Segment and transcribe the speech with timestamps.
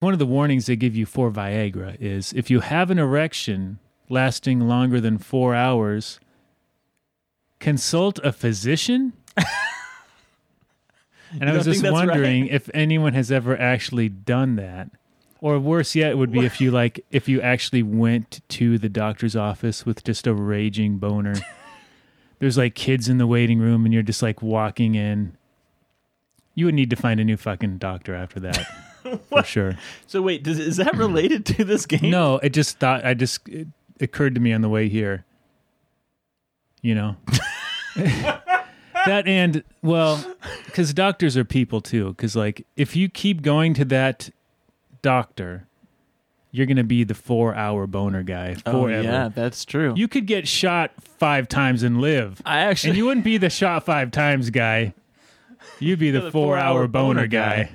[0.00, 3.78] One of the warnings they give you for Viagra is if you have an erection
[4.08, 6.18] lasting longer than four hours,
[7.58, 9.12] consult a physician.
[11.38, 12.50] and I was just wondering right?
[12.50, 14.90] if anyone has ever actually done that.
[15.42, 19.34] Or worse yet would be if you like if you actually went to the doctor's
[19.34, 21.34] office with just a raging boner.
[22.40, 25.36] There's like kids in the waiting room and you're just like walking in.
[26.54, 28.66] You would need to find a new fucking doctor after that.
[29.28, 29.76] for sure.
[30.06, 32.10] So wait, does, is that related to this game?
[32.10, 33.68] No, it just thought I just it
[34.00, 35.24] occurred to me on the way here.
[36.82, 37.16] You know.
[37.96, 40.24] that and well,
[40.72, 44.30] cuz doctors are people too cuz like if you keep going to that
[45.02, 45.66] doctor,
[46.52, 49.02] you're going to be the 4-hour boner guy Oh forever.
[49.02, 49.94] yeah, that's true.
[49.96, 52.42] You could get shot 5 times and live.
[52.44, 54.94] I actually And you wouldn't be the shot 5 times guy.
[55.78, 57.62] You'd be the, the 4-hour four-hour boner, boner guy.
[57.64, 57.70] guy.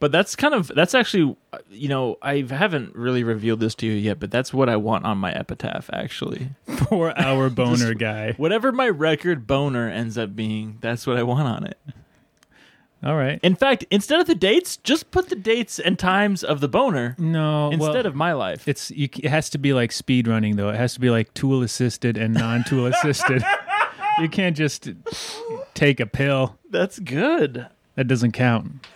[0.00, 1.36] But that's kind of that's actually
[1.70, 5.04] you know I haven't really revealed this to you yet, but that's what I want
[5.04, 6.50] on my epitaph actually.
[6.68, 8.32] 4-hour boner guy.
[8.32, 11.78] Whatever my record boner ends up being, that's what I want on it.
[13.04, 13.38] All right.
[13.44, 17.14] In fact, instead of the dates, just put the dates and times of the boner
[17.16, 18.66] No, instead well, of my life.
[18.66, 20.68] It's you, it has to be like speed running though.
[20.70, 23.44] It has to be like tool assisted and non tool assisted.
[24.18, 24.88] you can't just
[25.74, 26.58] take a pill.
[26.70, 27.66] That's good.
[27.94, 28.86] That doesn't count.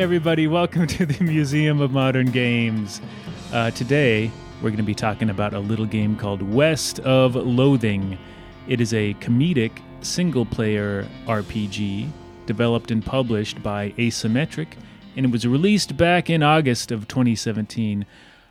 [0.00, 3.02] Everybody, welcome to the Museum of Modern Games.
[3.52, 4.30] Uh, today
[4.62, 8.16] we're going to be talking about a little game called West of Loathing.
[8.66, 12.08] It is a comedic single player RPG
[12.46, 14.68] developed and published by Asymmetric,
[15.18, 18.06] and it was released back in August of 2017.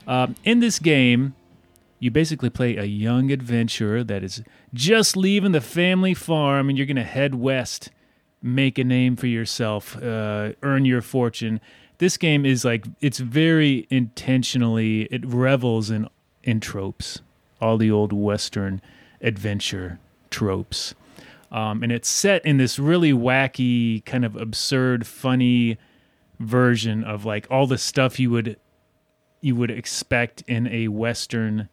[0.05, 1.33] Um, in this game,
[1.97, 6.85] you basically play a young adventurer that is just leaving the family farm and you're
[6.85, 7.89] going to head west,
[8.41, 11.59] make a name for yourself, uh, earn your fortune.
[11.97, 16.07] This game is like, it's very intentionally, it revels in,
[16.43, 17.19] in tropes,
[17.61, 18.81] all the old Western
[19.21, 20.95] adventure tropes.
[21.51, 25.77] Um, and it's set in this really wacky, kind of absurd, funny
[26.39, 28.55] version of like all the stuff you would
[29.41, 31.69] you would expect in a western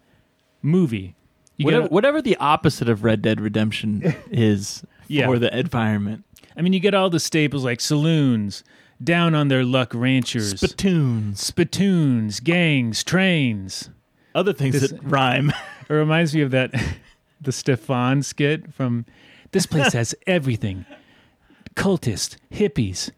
[0.63, 1.15] movie.
[1.61, 5.27] Whatever, whatever the opposite of Red Dead Redemption is Yeah.
[5.27, 6.25] for the environment.
[6.57, 8.65] I mean, you get all the staples like saloons,
[9.03, 11.41] down on their luck ranchers, Spittoons.
[11.41, 13.91] spittoons, gangs, trains.
[14.35, 15.53] Other things This- that rhyme.
[15.89, 16.73] It reminds me of that
[17.41, 19.07] the Stefon skit from
[19.53, 20.85] this place has everything:
[21.77, 23.13] cultists, hippies,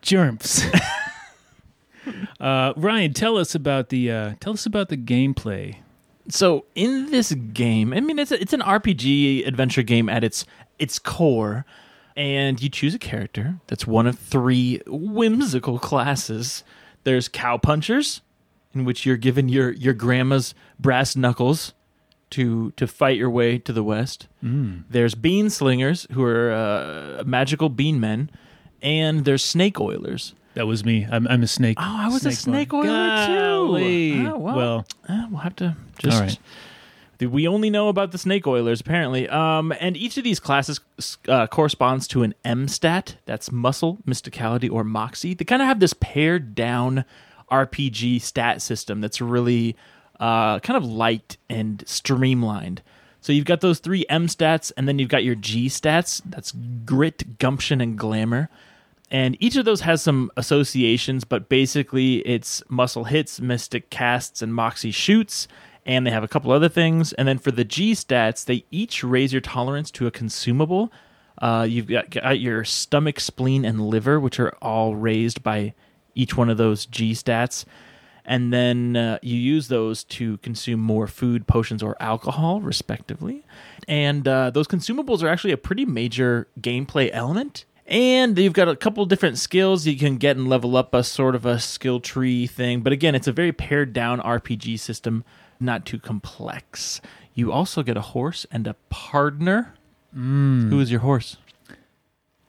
[0.00, 0.64] germs.
[2.40, 5.76] uh, Ryan, tell us about the uh, tell us about the gameplay.
[6.28, 10.46] So in this game, I mean, it's a, it's an RPG adventure game at its
[10.78, 11.64] its core,
[12.16, 16.64] and you choose a character that's one of three whimsical classes.
[17.04, 18.22] There's cow punchers,
[18.74, 21.72] in which you're given your your grandma's brass knuckles
[22.30, 24.26] to to fight your way to the west.
[24.42, 28.30] There's bean slingers, who are uh, magical bean men,
[28.82, 30.34] and there's snake oilers.
[30.54, 31.06] That was me.
[31.10, 31.76] I'm, I'm a snake.
[31.78, 32.78] Oh, I was a snake boy.
[32.78, 34.12] oiler Golly.
[34.12, 34.30] too.
[34.32, 36.16] Oh, well, well, uh, we'll have to just.
[36.16, 36.38] All right.
[37.20, 39.28] We only know about the snake oilers apparently.
[39.28, 40.80] Um, and each of these classes
[41.28, 43.16] uh, corresponds to an M stat.
[43.24, 45.34] That's muscle, mysticality, or moxie.
[45.34, 47.04] They kind of have this pared down
[47.50, 49.76] RPG stat system that's really
[50.20, 52.82] uh, kind of light and streamlined.
[53.20, 56.22] So you've got those three M stats, and then you've got your G stats.
[56.24, 56.52] That's
[56.84, 58.48] grit, gumption, and glamour.
[59.10, 64.52] And each of those has some associations, but basically it's muscle hits, mystic casts, and
[64.54, 65.46] moxie shoots.
[65.86, 67.14] And they have a couple other things.
[67.14, 70.92] And then for the G stats, they each raise your tolerance to a consumable.
[71.40, 75.74] Uh, you've got, got your stomach, spleen, and liver, which are all raised by
[76.14, 77.64] each one of those G stats.
[78.24, 83.44] And then uh, you use those to consume more food, potions, or alcohol, respectively.
[83.86, 87.64] And uh, those consumables are actually a pretty major gameplay element.
[87.86, 91.36] And you've got a couple different skills you can get and level up a sort
[91.36, 92.80] of a skill tree thing.
[92.80, 95.24] But again, it's a very pared down RPG system.
[95.60, 97.00] Not too complex.
[97.34, 99.74] You also get a horse and a partner.
[100.14, 101.36] Who is your horse?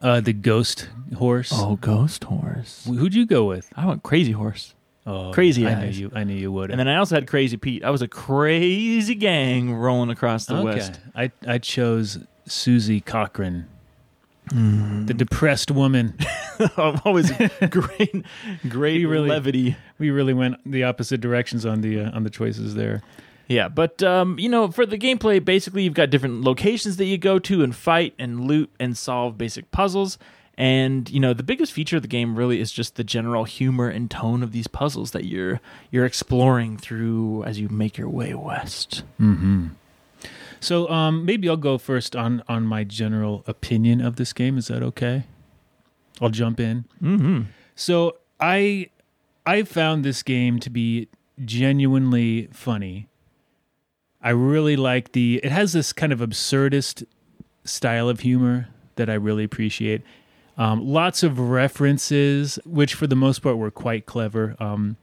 [0.01, 1.51] Uh, the ghost horse.
[1.53, 2.85] Oh, ghost horse.
[2.85, 3.67] Who'd you go with?
[3.75, 4.73] I went crazy horse.
[5.07, 6.11] Oh, Crazy I knew you.
[6.13, 6.69] I knew you would.
[6.69, 7.81] And then I also had Crazy Pete.
[7.81, 10.63] I was a crazy gang rolling across the okay.
[10.65, 10.99] west.
[11.15, 13.67] I I chose Susie Cochran,
[14.51, 16.17] the depressed woman.
[17.05, 17.31] Always
[17.69, 18.25] great,
[18.67, 19.75] great really- levity.
[19.99, 23.01] we really went the opposite directions on the uh, on the choices there.
[23.47, 27.17] Yeah, but um, you know, for the gameplay, basically you've got different locations that you
[27.17, 30.17] go to and fight and loot and solve basic puzzles.
[30.59, 33.87] And you know, the biggest feature of the game really is just the general humor
[33.89, 35.61] and tone of these puzzles that you're
[35.91, 39.03] you're exploring through as you make your way west.
[40.59, 44.57] So um, maybe I'll go first on on my general opinion of this game.
[44.57, 45.23] Is that okay?
[46.21, 46.85] I'll jump in.
[47.01, 47.41] Mm-hmm.
[47.75, 48.89] So I
[49.45, 51.07] I found this game to be
[51.43, 53.07] genuinely funny.
[54.21, 57.05] I really like the it has this kind of absurdist
[57.63, 60.01] style of humor that I really appreciate.
[60.57, 64.55] Um, lots of references, which for the most part were quite clever.
[64.59, 64.97] Um,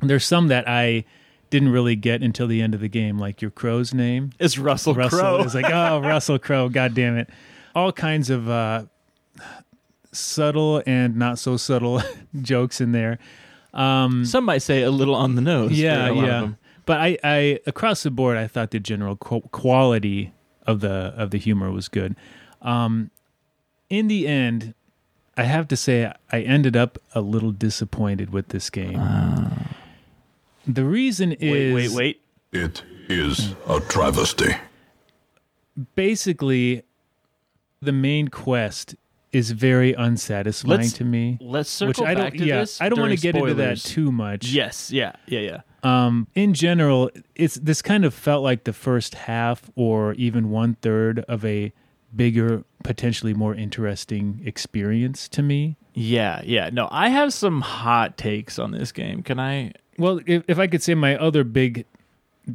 [0.00, 1.04] there's some that I
[1.50, 4.30] didn't really get until the end of the game, like your crow's name.
[4.38, 5.42] It's Russell, Russell Crowe.
[5.42, 7.28] is like, oh, Russell Crowe, god damn it.
[7.74, 8.84] All kinds of uh,
[10.12, 12.02] subtle and not so subtle
[12.42, 13.18] jokes in there.
[13.72, 15.72] Um, Some might say a little on the nose.
[15.72, 16.54] yeah, for a lot of yeah.
[16.86, 20.32] But I, I across the board, I thought the general qu- quality
[20.66, 22.16] of the of the humor was good.
[22.62, 23.10] Um,
[23.88, 24.74] in the end,
[25.36, 28.98] I have to say I ended up a little disappointed with this game.
[30.66, 31.40] the reason is
[31.74, 32.20] Wait, is wait,
[32.52, 32.60] wait.
[32.64, 34.54] It is a travesty.
[35.94, 36.82] basically
[37.80, 38.94] the main quest
[39.32, 41.38] is very unsatisfying Let's- to me.
[41.40, 42.80] Let's Which circle I don't, back to yeah, this.
[42.80, 44.48] I don't want to get into that too much.
[44.48, 45.60] Yes, yeah, yeah, yeah.
[45.82, 50.74] Um, in general, it's this kind of felt like the first half or even one
[50.82, 51.72] third of a
[52.14, 55.76] bigger, potentially more interesting experience to me.
[55.94, 56.70] Yeah, yeah.
[56.72, 59.22] No, I have some hot takes on this game.
[59.22, 59.72] Can I?
[59.96, 61.86] Well, if, if I could say my other big,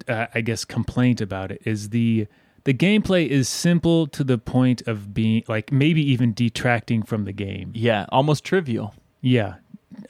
[0.08, 2.28] uh, I guess, complaint about it is the
[2.66, 7.32] the gameplay is simple to the point of being like maybe even detracting from the
[7.32, 7.72] game.
[7.74, 8.94] Yeah, almost trivial.
[9.22, 9.56] Yeah,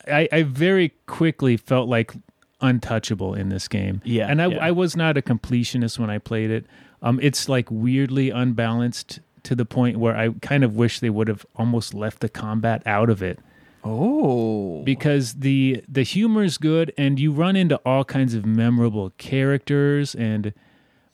[0.08, 2.14] I, I very quickly felt like
[2.62, 4.02] untouchable in this game.
[4.04, 4.66] Yeah, and I, yeah.
[4.66, 6.66] I was not a completionist when I played it.
[7.02, 11.28] Um, it's like weirdly unbalanced to the point where I kind of wish they would
[11.28, 13.40] have almost left the combat out of it
[13.86, 19.12] Oh, because the the humor is good and you run into all kinds of memorable
[19.20, 20.54] characters and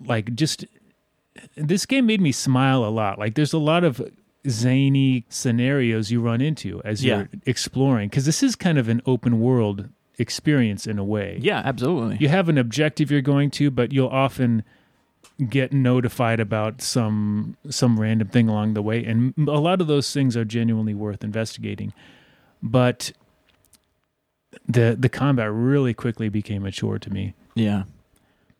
[0.06, 0.64] like just
[1.56, 3.18] this game made me smile a lot.
[3.20, 4.02] Like there's a lot of
[4.48, 7.18] zany scenarios you run into as Yeah.
[7.18, 11.38] you're exploring because this is kind of an open world experience in a way.
[11.42, 12.18] yeah, absolutely.
[12.20, 14.64] You have an objective you're going to, but you'll often
[15.50, 20.12] get notified about some some random thing along the way and a lot of those
[20.14, 21.94] things are genuinely worth investigating.
[22.62, 23.12] But
[24.68, 27.84] the the combat really quickly became a chore to me Yeah,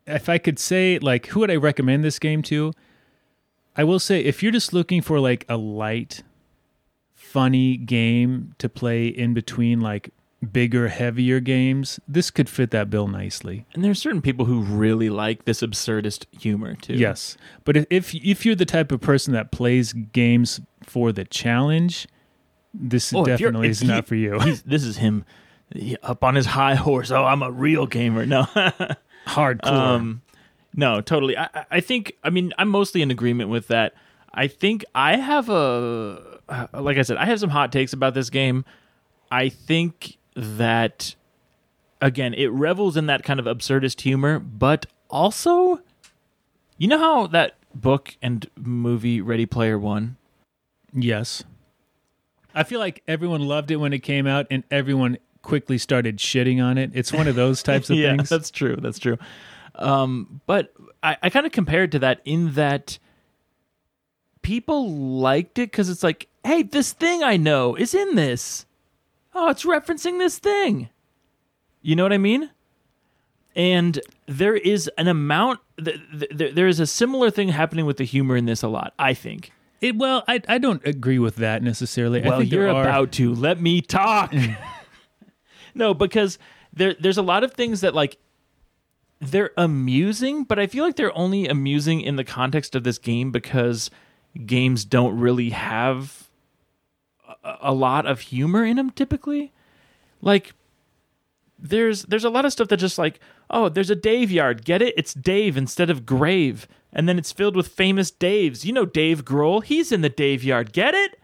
[0.06, 2.72] if I could say like who would I recommend this game to?
[3.76, 6.22] I will say if you're just looking for like a light,
[7.14, 10.10] funny game to play in between like
[10.52, 13.64] bigger, heavier games, this could fit that bill nicely.
[13.74, 16.94] and there's certain people who really like this absurdist humor too.
[16.94, 22.08] Yes, but if if you're the type of person that plays games for the challenge,
[22.74, 24.38] this Oh, definitely is not for you.
[24.66, 25.24] This is him
[26.02, 27.10] up on his high horse.
[27.10, 28.26] Oh, I'm a real gamer.
[28.26, 28.46] No,
[29.26, 29.66] Hardcore.
[29.66, 30.22] um,
[30.74, 31.36] no, totally.
[31.36, 32.12] I, I- think.
[32.24, 33.94] I mean, I'm mostly in agreement with that.
[34.34, 38.14] I think I have a, uh, like I said, I have some hot takes about
[38.14, 38.64] this game.
[39.30, 41.14] I think that
[42.00, 45.80] again, it revels in that kind of absurdist humor, but also,
[46.78, 50.16] you know how that book and movie Ready Player One.
[50.94, 51.44] Yes.
[52.54, 56.62] I feel like everyone loved it when it came out and everyone quickly started shitting
[56.64, 56.90] on it.
[56.94, 58.28] It's one of those types of yeah, things.
[58.28, 58.76] that's true.
[58.76, 59.18] That's true.
[59.74, 60.72] Um, but
[61.02, 62.98] I, I kind of compared to that in that
[64.42, 68.66] people liked it because it's like, hey, this thing I know is in this.
[69.34, 70.90] Oh, it's referencing this thing.
[71.80, 72.50] You know what I mean?
[73.56, 75.60] And there is an amount.
[75.82, 75.98] Th-
[76.36, 78.94] th- there is a similar thing happening with the humor in this a lot.
[78.98, 79.52] I think.
[79.80, 82.22] It, well, I I don't agree with that necessarily.
[82.24, 82.82] I Well, think you're are...
[82.82, 83.34] about to.
[83.34, 84.32] Let me talk.
[85.74, 86.38] no, because
[86.72, 88.18] there there's a lot of things that like
[89.20, 93.30] they're amusing, but I feel like they're only amusing in the context of this game
[93.30, 93.90] because
[94.46, 96.28] games don't really have
[97.44, 99.52] a, a lot of humor in them typically.
[100.20, 100.54] Like
[101.58, 103.20] there's there's a lot of stuff that just like
[103.52, 104.64] Oh, there's a Dave yard.
[104.64, 104.94] Get it?
[104.96, 106.66] It's Dave instead of grave.
[106.92, 108.64] And then it's filled with famous Daves.
[108.64, 109.62] You know Dave Grohl.
[109.62, 110.72] He's in the Dave yard.
[110.72, 111.20] Get it?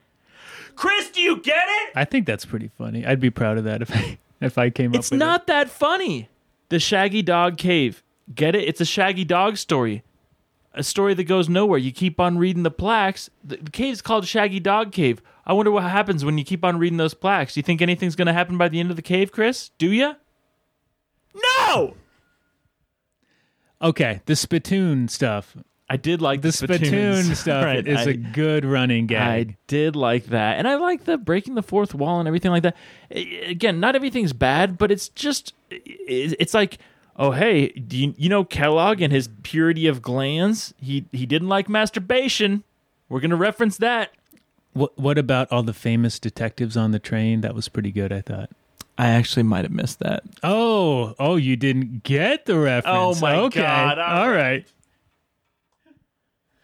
[0.77, 1.93] Chris, do you get it?
[1.97, 3.05] I think that's pretty funny.
[3.05, 5.71] I'd be proud of that if I if I came It's up with not that
[5.71, 6.29] funny.
[6.69, 8.03] The Shaggy Dog Cave.
[8.35, 8.69] Get it?
[8.69, 10.03] It's a Shaggy Dog story.
[10.75, 11.79] A story that goes nowhere.
[11.79, 13.31] You keep on reading the plaques.
[13.43, 15.23] The, the cave's called Shaggy Dog Cave.
[15.47, 17.55] I wonder what happens when you keep on reading those plaques.
[17.55, 19.71] Do you think anything's going to happen by the end of the cave, Chris?
[19.79, 20.15] Do you?
[21.35, 21.95] No!
[23.81, 25.57] Okay, the spittoon stuff.
[25.91, 27.39] I did like The the, spittoon spittoons.
[27.39, 29.49] stuff Right, is I- a good running gag.
[29.51, 30.59] I did like that.
[30.59, 32.77] And I like the breaking the fourth wall and everything like that.
[33.11, 36.77] Again, not everything's bad, but it's just, it's like,
[37.17, 40.75] oh, hey, do you, you know Kellogg and his purity of glands?
[40.79, 42.65] He, he didn't like masturbation.
[43.09, 44.11] We're going to reference that.
[44.75, 47.41] What what about all the famous detectives on the train?
[47.41, 48.51] That was pretty good, I thought.
[48.99, 50.23] I actually might have missed that.
[50.43, 53.19] Oh, oh, you didn't get the reference.
[53.19, 53.63] Oh, my okay.
[53.63, 54.67] God, all All right.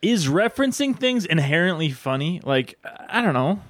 [0.05, 2.41] Is referencing things inherently funny?
[2.45, 3.61] Like, I don't know.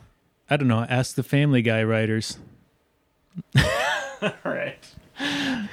[0.51, 0.81] I don't know.
[0.89, 2.39] Ask the Family Guy writers.
[4.23, 4.79] All right.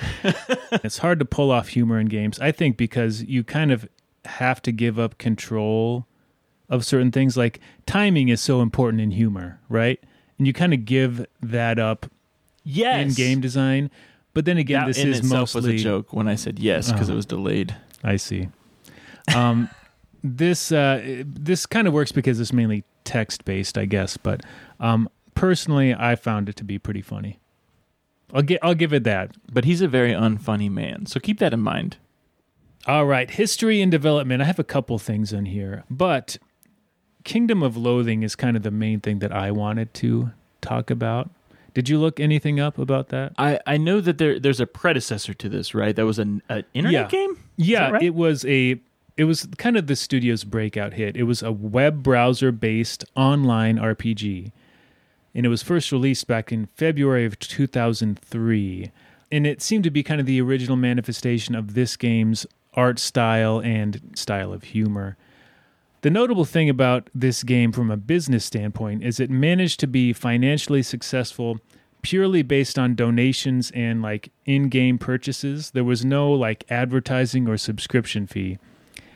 [0.84, 3.90] It's hard to pull off humor in games, I think, because you kind of
[4.26, 6.06] have to give up control
[6.70, 7.36] of certain things.
[7.36, 10.00] Like timing is so important in humor, right?
[10.38, 12.06] And you kind of give that up
[12.64, 13.08] Yes.
[13.08, 13.90] in game design.
[14.34, 16.60] But then again, That this in is itself mostly was a joke when I said
[16.60, 17.14] yes because Oh.
[17.14, 17.76] it was delayed.
[18.04, 18.48] I see.
[19.36, 19.70] Um,
[20.24, 24.18] this uh, this kind of works because it's mainly text based, I guess.
[24.18, 24.42] But
[24.80, 27.40] um, personally, I found it to be pretty funny.
[28.34, 29.32] I'll get I'll give it that.
[29.52, 31.98] But he's a very unfunny man, so keep that in mind.
[32.88, 34.42] All right, history and development.
[34.42, 36.38] I have a couple things in here, but
[37.24, 41.30] Kingdom of Loathing is kind of the main thing that I wanted to talk about.
[41.74, 43.34] Did you look anything up about that?
[43.38, 45.96] I, I know that there there's a predecessor to this, right?
[45.96, 47.20] That was an, an internet Yeah.
[47.20, 47.32] game.
[47.58, 48.02] Is Yeah, right?
[48.02, 48.82] it was a
[49.22, 51.16] it was kind of the studio's breakout hit.
[51.16, 54.52] It was a web browser based online RPG.
[55.36, 58.92] And it was first released back in February of 2003.
[59.32, 63.62] And it seemed to be kind of the original manifestation of this game's art style
[63.62, 65.18] and style of humor.
[66.02, 70.14] The notable thing about this game from a business standpoint is it managed to be
[70.14, 71.60] financially successful
[72.02, 75.70] purely based on donations and like in-game purchases.
[75.70, 78.58] There was no like advertising or subscription fee.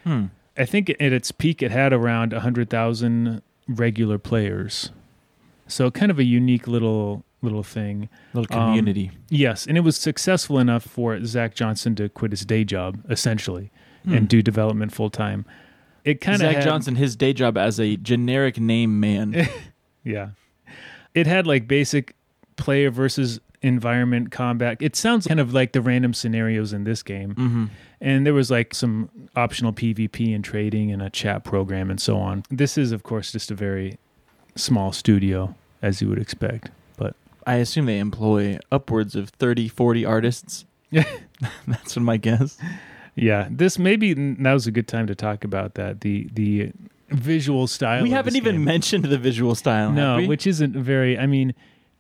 [0.05, 0.25] Hmm.
[0.57, 4.91] I think at its peak it had around 100,000 regular players.
[5.67, 8.09] So kind of a unique little little thing.
[8.33, 9.11] little Um, community.
[9.29, 13.69] Yes, and it was successful enough for Zach Johnson to quit his day job essentially
[14.03, 14.13] Hmm.
[14.13, 15.45] and do development full time.
[16.03, 19.47] It kind of Zach had, Johnson, his day job as a generic name man.
[20.03, 20.29] Yeah.
[21.15, 22.13] It had like basic
[22.57, 24.77] player versus environment combat.
[24.79, 27.31] It sounds kind of like the random scenarios in this game.
[27.33, 27.65] hmm
[28.01, 32.17] And there was like some optional PvP and trading and a chat program and so
[32.17, 32.43] on.
[32.49, 33.97] This is, of course, just a very
[34.55, 36.71] small studio, as you would expect.
[36.97, 37.15] But
[37.47, 40.65] I assume they employ upwards of 30, 40 artists.
[40.91, 41.05] Yeah.
[41.67, 42.57] That's what my guess.
[43.15, 46.01] yeah, this maybe now's a good time to talk about that.
[46.01, 46.71] The the
[47.09, 48.03] visual style.
[48.03, 48.63] we haven't even game.
[48.63, 49.91] mentioned the visual style.
[49.91, 51.17] no, which isn't very.
[51.17, 51.53] I mean,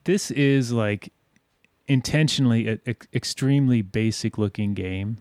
[0.05, 1.11] this is like
[1.87, 5.17] intentionally a, ex- extremely basic looking game.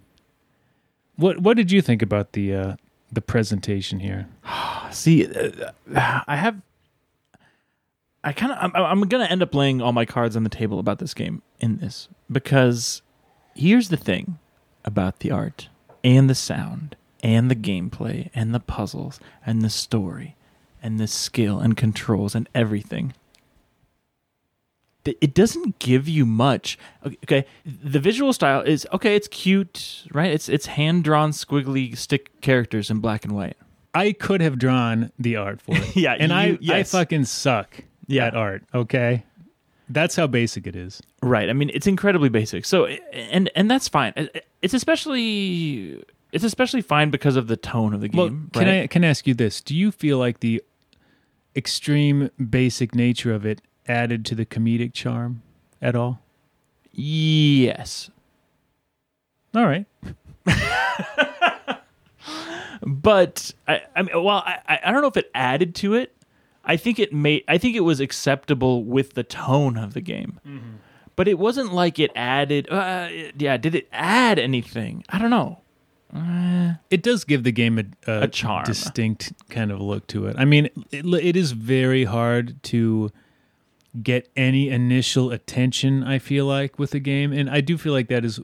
[1.16, 2.76] What what did you think about the uh,
[3.12, 4.28] the presentation here?
[4.90, 5.70] See, uh,
[6.26, 6.60] I have.
[8.22, 8.58] I kind of.
[8.74, 11.42] I'm, I'm to end up laying all my cards on the table about this game
[11.60, 13.02] in this because
[13.54, 14.38] here's the thing
[14.84, 15.68] about the art
[16.02, 20.36] and the sound and the gameplay and the puzzles and the story
[20.82, 23.14] and the skill and controls and everything.
[25.06, 26.78] It doesn't give you much.
[27.06, 29.14] Okay, the visual style is okay.
[29.16, 30.30] It's cute, right?
[30.32, 33.56] It's it's hand drawn squiggly stick characters in black and white.
[33.94, 35.94] I could have drawn the art for it.
[35.96, 36.90] Yeah, and I you- I yes.
[36.92, 38.26] fucking suck Yeah.
[38.26, 38.64] at art.
[38.74, 39.24] Okay,
[39.88, 41.02] that's how basic it is.
[41.22, 41.48] Right.
[41.48, 42.64] I mean, it's incredibly basic.
[42.64, 44.12] So, and and that's fine.
[44.62, 48.50] It's especially it's especially fine because of the tone of the Well, game.
[48.52, 48.82] can right?
[48.82, 49.60] I can I ask you this?
[49.60, 50.62] Do you feel like the
[51.56, 55.42] extreme basic nature of it added to the comedic charm
[55.82, 56.20] at all?
[56.92, 58.10] Yes,
[59.54, 59.86] All right.
[62.86, 66.12] but I, I mean, well, I I- don't know if it added to it.
[66.64, 67.44] I think it made.
[67.46, 70.40] I think it was acceptable with the tone of the game.
[71.16, 72.68] But it wasn't like it added.
[72.70, 75.04] Uh, yeah, did it add anything?
[75.10, 75.60] I don't know.
[76.90, 78.64] It does give the game a, a, A charm.
[78.64, 80.36] distinct kind of look to it.
[80.38, 83.10] I mean, it, it is very hard to
[84.02, 86.02] get any initial attention.
[86.02, 88.40] I feel like with the game, and I do feel like that is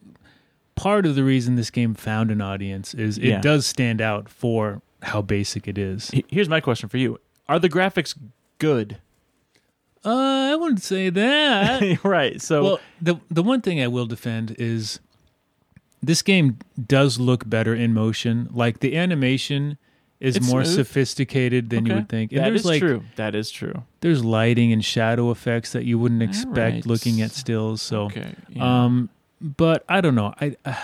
[0.77, 3.41] part of the reason this game found an audience is it Yeah.
[3.41, 6.11] does stand out for how basic it is.
[6.29, 8.17] Here's my question for you: Are the graphics
[8.59, 8.99] good?
[10.05, 10.09] Uh,
[10.53, 12.03] I wouldn't say that.
[12.05, 12.41] right.
[12.41, 15.01] So well, the the one thing I will defend is
[16.03, 18.49] this game does look better in motion.
[18.53, 19.77] Like the animation
[20.21, 20.77] is It's more smooth.
[20.77, 22.01] sophisticated than you Okay.
[22.01, 22.33] would think.
[22.33, 23.03] And That there's is like true.
[23.17, 23.83] That is true.
[24.01, 26.87] there's lighting and shadow effects that you wouldn't expect right.
[26.87, 27.81] looking at stills.
[27.81, 28.35] So, Okay.
[28.51, 28.85] yeah.
[28.85, 29.09] um,
[29.41, 30.35] but I don't know.
[30.41, 30.75] I uh,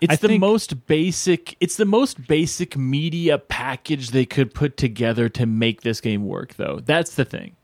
[0.00, 1.56] It's I the think- most basic.
[1.60, 6.54] It's the most basic media package they could put together to make this game work,
[6.54, 6.80] though.
[6.84, 7.56] That's the thing.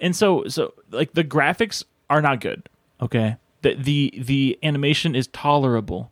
[0.00, 2.68] And so, so like the graphics are not good.
[3.02, 6.10] Okay, the the the animation is tolerable.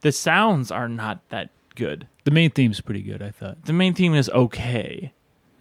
[0.00, 2.06] The sounds are not that good.
[2.24, 3.22] The main theme's pretty good.
[3.22, 3.64] I thought.
[3.64, 5.12] The main theme is okay.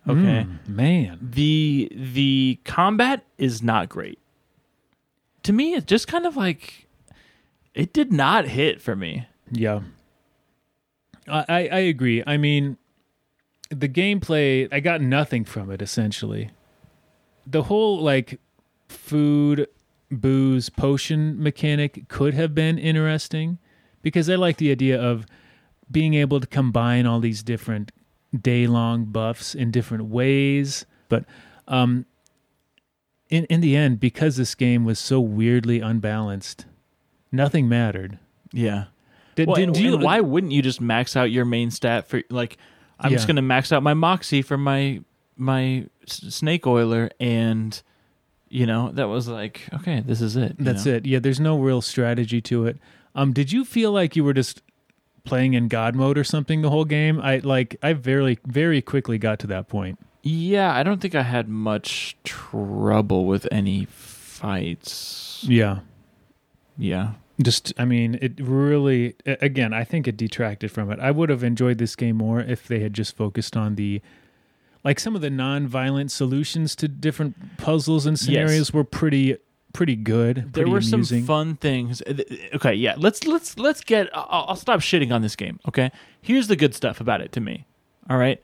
[0.07, 0.45] Okay.
[0.47, 1.19] Mm, man.
[1.21, 4.19] The the combat is not great.
[5.43, 6.87] To me, it's just kind of like
[7.73, 9.27] it did not hit for me.
[9.51, 9.81] Yeah.
[11.27, 12.23] I, I I agree.
[12.25, 12.77] I mean,
[13.69, 16.51] the gameplay, I got nothing from it essentially.
[17.45, 18.39] The whole like
[18.87, 19.67] food,
[20.11, 23.57] booze, potion mechanic could have been interesting
[24.01, 25.25] because I like the idea of
[25.93, 27.91] being able to combine all these different
[28.37, 30.85] day long buffs in different ways.
[31.07, 31.25] But
[31.67, 32.05] um
[33.29, 36.65] in in the end, because this game was so weirdly unbalanced,
[37.31, 38.19] nothing mattered.
[38.51, 38.85] Yeah.
[39.35, 42.57] Did, Well, did you why wouldn't you just max out your main stat for like?
[42.99, 45.01] I'm just gonna max out my moxie for my
[45.35, 47.81] my snake oiler, and
[48.49, 50.55] you know that was like okay, this is it.
[50.59, 50.93] That's know?
[50.93, 51.05] it.
[51.05, 52.77] Yeah, there's no real strategy to it.
[53.15, 54.61] Um, did you feel like you were just
[55.25, 57.19] playing in God mode or something the whole game?
[57.21, 59.99] I like I very very quickly got to that point.
[60.21, 65.43] Yeah, I don't think I had much trouble with any fights.
[65.47, 65.79] Yeah.
[66.75, 70.99] Yeah, Just I mean, it really again, I think it detracted from it.
[70.99, 74.01] I would have enjoyed this game more if they had just focused on the
[74.83, 79.37] like some of the non-violent solutions to different puzzles and scenarios were pretty
[79.73, 80.53] pretty good.
[80.53, 81.03] there were amusing.
[81.21, 82.01] some fun things.
[82.55, 84.09] Okay, yeah, let's let's let's get.
[84.15, 85.59] I'll, I'll stop shitting on this game.
[85.67, 87.65] Okay, here's the good stuff about it to me.
[88.09, 88.41] All right,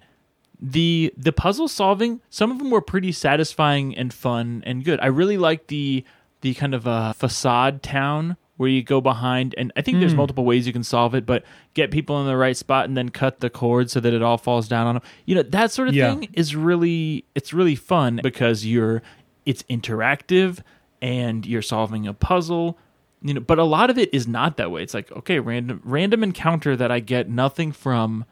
[0.59, 2.21] the the puzzle solving.
[2.29, 4.99] Some of them were pretty satisfying and fun and good.
[5.01, 6.03] I really like the
[6.41, 9.99] the kind of uh, facade town where you go behind, and I think Hmm.
[10.01, 11.43] there's multiple ways you can solve it, but
[11.75, 14.37] get people in the right spot and then cut the cord so that it all
[14.37, 15.03] falls down on them.
[15.25, 16.15] You know that sort of Yeah.
[16.15, 19.01] thing is really it's really fun because you're
[19.45, 20.59] it's interactive
[21.01, 22.77] and you're solving a puzzle
[23.21, 25.81] you know but a lot of it is not that way it's like okay random
[25.83, 28.25] random encounter that i get nothing from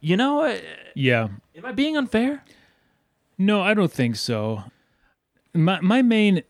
[0.00, 0.56] you know uh,
[0.94, 1.28] Yeah.
[1.56, 2.42] am i being unfair
[3.36, 4.62] No, I don't think so.
[5.52, 6.42] My my main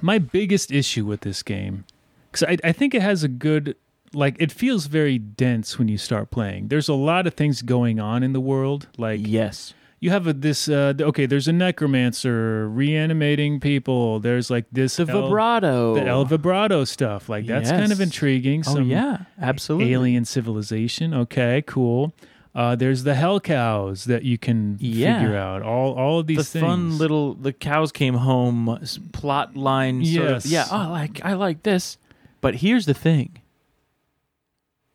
[0.00, 1.84] my biggest issue with this game
[2.32, 3.74] cuz I I think it has a good
[4.14, 6.68] like it feels very dense when you start playing.
[6.68, 10.32] There's a lot of things going on in the world like yes you have a,
[10.32, 14.20] this uh okay, there's a necromancer reanimating people.
[14.20, 17.28] There's like this the El- vibrato the El Vibrato stuff.
[17.28, 18.00] Like that's kind of Yes.
[18.08, 18.62] intriguing.
[18.66, 21.12] oh yeah absolutely alien civilization.
[21.14, 22.14] Okay, cool.
[22.54, 25.20] Uh, there's the hell cows that you can Yeah.
[25.20, 25.62] figure out.
[25.62, 26.62] All all of the these things.
[26.64, 28.78] fun little the cows came home
[29.12, 30.44] plot line sort Yes.
[30.44, 31.98] of, yeah oh, I like I like this
[32.40, 33.38] but here's the thing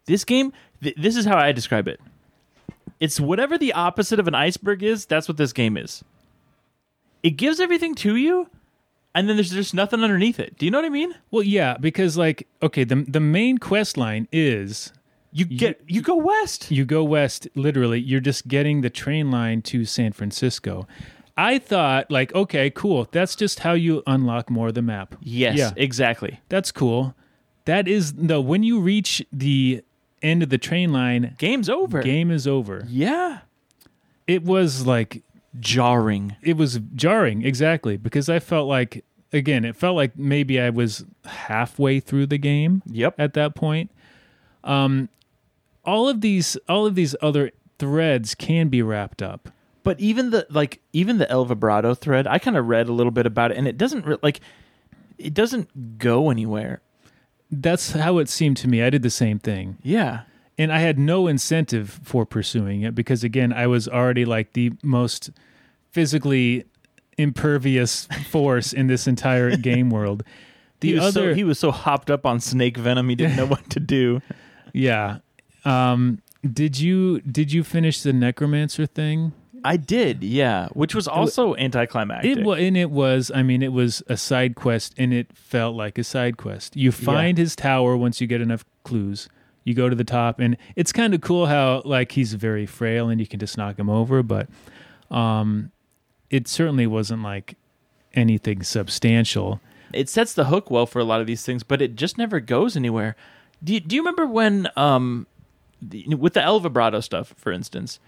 [0.06, 2.00] this game th- this is how I describe it
[3.04, 6.04] it's whatever the opposite of an iceberg is that's what this game is
[7.22, 8.48] it gives everything to you
[9.16, 11.78] and then there's just nothing underneath it do you know what I mean Well, yeah,
[11.80, 14.92] because like okay, the the main quest line is
[15.32, 17.48] you get you go west you go west.
[17.56, 20.88] Literally, you're just getting the train line to San Francisco.
[21.38, 23.08] I thought like okay, cool.
[23.12, 25.16] That's just how you unlock more of the map.
[25.22, 25.72] yes Yeah.
[25.76, 27.16] exactly That's cool.
[27.66, 28.42] That is no.
[28.42, 29.84] When you reach the
[30.24, 32.86] end of the train line, game's over game is over.
[32.88, 33.40] yeah
[34.28, 35.22] It was like
[35.60, 40.70] jarring it was jarring exactly because I felt like again, it felt like maybe I
[40.70, 42.82] was halfway through the game.
[42.86, 43.92] yep at that point.
[44.64, 45.10] Um,
[45.84, 49.50] all of these, all of these other threads can be wrapped up.
[49.84, 53.12] But even the like even the El Vibrato thread, I kind of read a little
[53.12, 54.40] bit about it, and it doesn't re- like
[55.18, 56.82] it doesn't go anywhere.
[57.52, 58.82] That's how it seemed to me.
[58.82, 60.22] I did the same thing, Yeah,
[60.58, 64.74] and I had no incentive for pursuing it because, again, I was already like the
[64.84, 65.30] most
[65.92, 66.66] physically
[67.18, 70.24] impervious force in this entire game world.
[70.80, 73.46] The he other, so, he was so hopped up on snake venom, he didn't know
[73.56, 74.22] what to do.
[74.74, 75.20] yeah.
[75.64, 79.32] Um, did you did you finish the necromancer thing?
[79.66, 82.38] I did, yeah, which was also anticlimactic.
[82.40, 83.32] It wa- and it was.
[83.34, 86.76] I mean, it was a side quest, and it felt like a side quest.
[86.76, 89.30] You find his tower once you get enough clues.
[89.64, 93.10] You go to the top, and it's kind of cool how like he's very frail,
[93.10, 94.22] and you can just knock him over.
[94.22, 94.50] But
[95.10, 95.72] um,
[96.30, 97.56] it certainly wasn't like
[98.14, 99.62] anything substantial.
[99.94, 102.40] it sets the hook well for a lot of these things, but it just never
[102.40, 103.16] goes anywhere.
[103.64, 105.26] Do you, do you remember when, um,
[105.82, 108.00] the, with the El Vibrato stuff, for instance,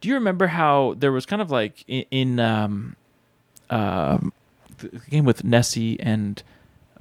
[0.00, 2.96] do you remember how there was kind of like in, in um,
[3.68, 4.32] um,
[4.78, 6.42] the game with Nessie and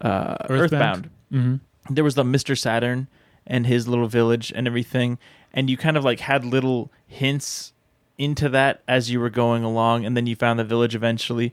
[0.01, 1.09] uh, Earthbound.
[1.31, 1.55] hmm
[1.91, 2.55] there was the Mr.
[2.55, 3.07] Saturn
[3.47, 5.17] and his little village and everything,
[5.51, 7.73] and you kind of like had little hints
[8.19, 11.51] into that as you were going along, and then you found the village eventually,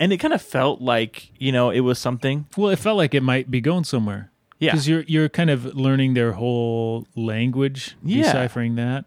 [0.00, 2.46] and it kind of felt like you know it was something.
[2.56, 4.32] Well, it felt like it might be going somewhere.
[4.58, 4.72] Yeah.
[4.72, 8.24] because you're you're kind of learning their whole language, Yeah.
[8.24, 9.04] deciphering that.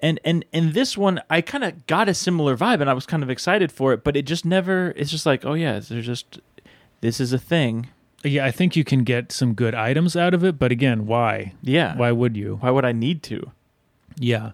[0.00, 3.06] And and and this one, I kind of got a similar vibe, and I was
[3.06, 4.92] kind of excited for it, but it just never.
[4.96, 6.40] It's just like, oh yeah, there's just
[7.00, 7.88] this is a thing.
[8.24, 11.52] Yeah, I think you can get some good items out of it, but again, why?
[11.62, 11.96] Yeah.
[11.96, 12.56] Why would you?
[12.60, 13.52] Why would I need to?
[14.18, 14.52] Yeah.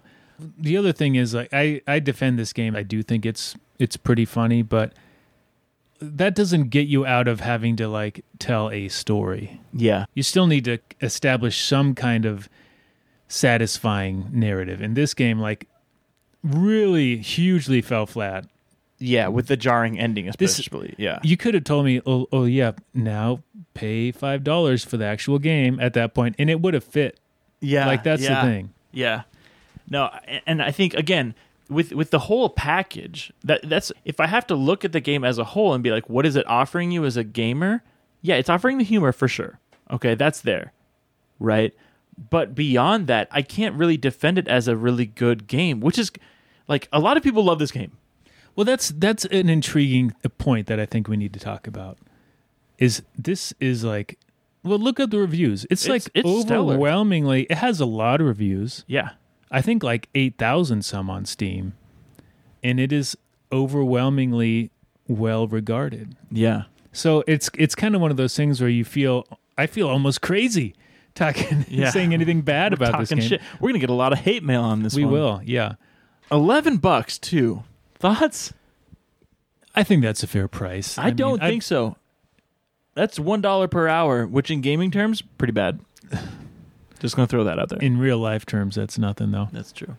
[0.57, 2.75] The other thing is like I I defend this game.
[2.75, 4.93] I do think it's it's pretty funny, but
[6.01, 9.61] that doesn't get you out of having to like tell a story.
[9.71, 10.05] Yeah.
[10.13, 12.49] You still need to establish some kind of
[13.31, 14.81] satisfying narrative.
[14.81, 15.67] In this game like
[16.43, 18.45] really hugely fell flat.
[18.99, 20.93] Yeah, with the jarring ending, This- especially.
[20.97, 21.17] yeah.
[21.23, 23.41] You could have told me, "Oh, oh yeah, now
[23.73, 27.19] pay $5 for the actual game at that point and it would have fit."
[27.61, 27.87] Yeah.
[27.87, 28.43] like that's yeah.
[28.45, 28.73] the thing.
[28.91, 29.23] Yeah.
[29.89, 30.09] No,
[30.45, 31.35] and I think again
[31.69, 35.23] with with the whole package that that's if I have to look at the game
[35.23, 37.83] as a whole and be like, what is it offering you as a gamer?
[38.21, 39.59] Yeah, it's offering the humor for sure.
[39.89, 40.73] Okay, that's there,
[41.39, 41.73] right?
[42.29, 46.11] But beyond that, I can't really defend it as a really good game, which is
[46.67, 47.91] like a lot of people love this game.
[48.55, 51.97] Well, that's that's an intriguing point that I think we need to talk about.
[52.77, 54.19] Is this is like,
[54.63, 55.65] well, look at the reviews.
[55.69, 56.73] It's, It's- like it's stellar.
[56.73, 57.43] overwhelmingly.
[57.43, 58.83] It has a lot of reviews.
[58.87, 59.11] Yeah,
[59.49, 61.73] I think like eight thousand some on Steam,
[62.63, 63.17] and it is
[63.51, 64.71] overwhelmingly
[65.07, 66.15] well regarded.
[66.31, 69.25] yeah, So it's it's kind of one of those things where you feel
[69.57, 70.73] I feel almost crazy
[71.15, 71.89] talking Yeah.
[71.91, 73.21] saying anything bad about this game.
[73.21, 73.41] shit.
[73.59, 74.95] We're gonna get a lot of hate mail on this.
[74.95, 75.13] We one.
[75.13, 75.73] will, yeah.
[76.31, 77.63] Eleven bucks too.
[77.95, 78.53] Thoughts?
[79.75, 80.97] I think that's a fair price.
[80.97, 81.95] I, don't think so.
[82.93, 85.79] That's one dollar per hour, which in gaming terms, pretty bad.
[86.99, 87.79] Just gonna throw that out there.
[87.79, 89.49] in real life terms that's nothing though.
[89.51, 89.95] That's true.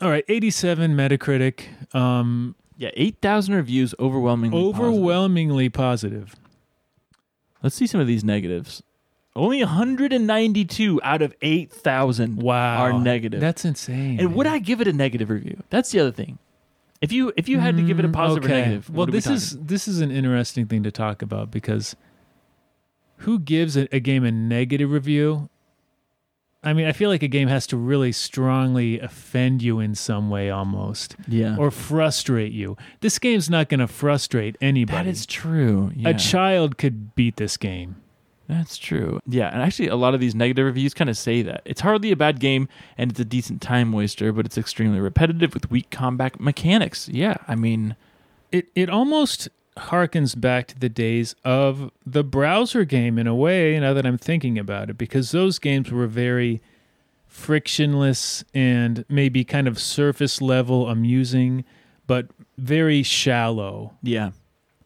[0.00, 1.94] All right, 87 Metacritic.
[1.94, 4.56] Um, Yeah, eight thousand reviews, overwhelmingly.
[4.72, 4.80] positive.
[4.86, 6.36] overwhelmingly positive.
[7.62, 8.82] Let's see some of these negatives.
[9.38, 13.40] Only 192 out of 8,000 Wow, are negative.
[13.40, 14.18] That's insane.
[14.20, 14.46] and would.
[14.46, 15.62] I give it a negative review?
[15.70, 16.38] That's the other thing.
[17.00, 18.54] If you if you had to give it a Mm, positive okay.
[18.54, 21.50] or negative, Well, are we this is this is an interesting thing to talk about
[21.52, 21.94] because
[23.18, 25.48] who gives a, a game a negative review?
[26.64, 30.28] I mean, I feel like a game has to really strongly offend you in some
[30.28, 32.76] way, almost, yeah, or frustrate you.
[33.00, 34.96] This game's not going to frustrate anybody.
[34.96, 35.92] that is true.
[35.94, 36.08] Yeah.
[36.08, 38.02] A child could beat this game.
[38.48, 39.20] That's true.
[39.26, 42.10] Yeah, and actually, a lot of these negative reviews kind of say that it's hardly
[42.10, 45.90] a bad game and it's a decent time waster, but it's extremely repetitive with weak
[45.90, 47.10] combat mechanics.
[47.10, 47.94] Yeah, I mean,
[48.50, 53.78] it it almost harkens back to the days of the browser game in a way
[53.78, 56.60] now that I'm thinking about it because those games were very
[57.26, 61.64] frictionless and maybe kind of surface level amusing
[62.06, 64.30] but very shallow yeah,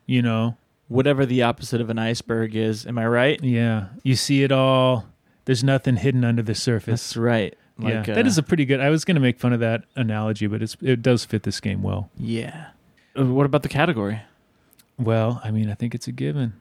[0.04, 0.56] you know
[0.92, 2.86] whatever the opposite of an iceberg is.
[2.86, 3.42] Am I right?
[3.42, 5.06] yeah you see it all
[5.44, 7.56] there's nothing hidden under the surface That's right.
[7.78, 9.60] yeah Like, that uh, is a pretty good I was going to make fun of
[9.60, 12.68] that analogy but it's it does fit this game well yeah.
[13.18, 14.20] Uh, What about the category?
[14.98, 16.52] well I mean I think it's a given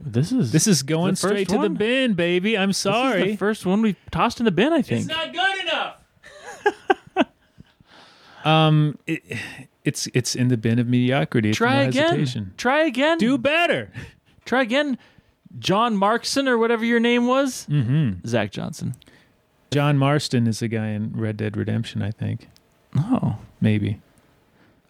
[0.00, 2.82] This is this is going the first straight to the bin baby I'm This is
[2.82, 4.72] sorry the first one we tossed in the bin.
[4.72, 5.06] I think.
[5.06, 5.96] It's not good enough.
[8.44, 9.22] um, it,
[9.86, 11.50] it's it's in the bin of mediocrity.
[11.50, 12.10] It's Try no again.
[12.18, 12.52] hesitation.
[12.56, 13.18] Try again.
[13.18, 13.90] Do better.
[14.44, 14.98] Try again.
[15.58, 17.66] John Markson or whatever your name was.
[17.70, 18.26] Mm-hmm.
[18.26, 18.94] Zach Johnson.
[19.70, 22.02] John Marston is the guy in Red Dead Redemption.
[22.02, 22.48] I think
[22.98, 23.38] Oh.
[23.60, 24.00] maybe.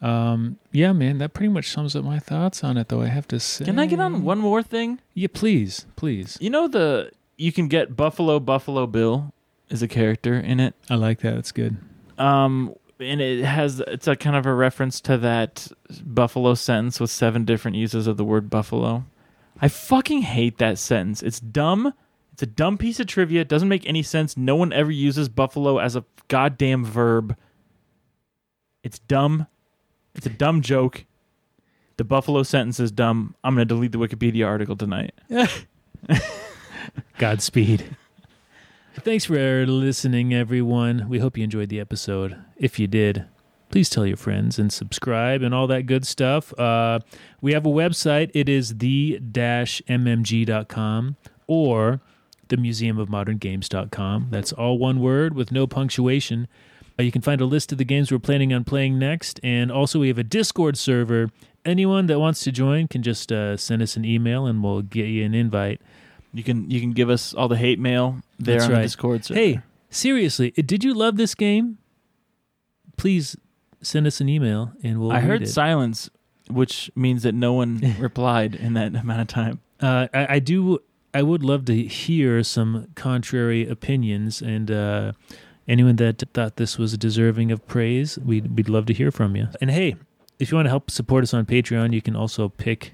[0.03, 2.89] Um, yeah, man, that pretty much sums up my thoughts on it.
[2.89, 5.01] Though I have to say, Can I get on one more thing?
[5.15, 6.37] Yeah, please, please.
[6.41, 9.33] You know the you can get Buffalo Buffalo Bill
[9.71, 10.75] is a character in it.
[10.91, 11.35] I like that.
[11.35, 11.77] It's good.
[12.19, 15.69] Um and it has it's a kind of a reference to that
[16.05, 19.05] buffalo sentence with seven different uses of the word buffalo.
[19.61, 21.23] I fucking hate that sentence.
[21.23, 21.95] It's dumb.
[22.33, 23.41] It's a dumb piece of trivia.
[23.41, 24.37] It doesn't make any sense.
[24.37, 27.37] No one ever uses buffalo as a goddamn verb.
[28.83, 29.47] It's dumb
[30.15, 31.05] It's a dumb joke.
[31.97, 33.35] The Buffalo sentence is dumb.
[33.43, 35.15] I'm going to delete the Wikipedia article tonight.
[37.19, 37.97] Godspeed.
[39.01, 41.09] Thanks for listening, everyone.
[41.09, 42.37] We hope you enjoyed the episode.
[42.57, 43.27] If you did,
[43.71, 46.59] please tell your friends and subscribe and all that good stuff.
[46.59, 47.01] Uh,
[47.41, 48.31] we have a website.
[48.35, 49.17] It is the-mmg.com
[51.47, 52.01] or
[52.49, 54.29] the museum of modern games.com.
[54.31, 56.49] That's all one word with no punctuation.
[56.99, 59.39] Uh, you can find a list of the games we're planning on playing next.
[59.45, 61.31] And also, we have a Discord server.
[61.65, 65.07] Anyone that wants to join can just uh, send us an email and we'll get
[65.07, 65.81] you an invite.
[66.37, 68.79] You can you can give us all the hate mail there That's on right.
[68.79, 69.25] the Discord.
[69.25, 69.41] server.
[69.41, 71.79] Hey, seriously, uh, did you love this game?
[72.97, 73.37] Please
[73.83, 75.49] send us an email and we'll I heard it.
[75.49, 76.11] silence,
[76.51, 79.61] which means that no one replied in that amount of time.
[79.81, 80.79] Uh, I, I do.
[81.15, 85.13] I would love to hear some contrary opinions, and uh,
[85.67, 89.49] anyone that thought this was deserving of praise, we'd we'd love to hear from you.
[89.63, 89.97] And hey,
[90.39, 92.93] if you want to help support us on Patreon, you can also pick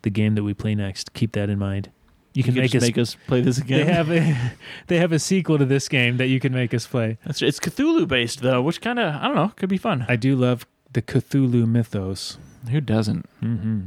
[0.00, 1.12] the game that we play next.
[1.12, 1.90] Keep that in mind.
[2.34, 2.88] You can You make just us.
[2.88, 3.86] make us play this they again.
[3.88, 4.36] have a
[4.86, 7.18] they have a sequel to this game that you can make us play.
[7.26, 10.06] That's, it's Cthulhu based though, which kind of I don't know could be fun.
[10.08, 12.38] I do love the Cthulhu mythos.
[12.70, 13.26] Who doesn't?
[13.40, 13.86] hmm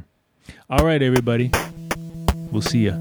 [0.69, 1.49] All right, everybody.
[2.51, 2.99] We'll see ya.